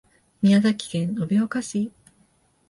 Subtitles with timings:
[0.41, 1.91] 宮崎県延岡市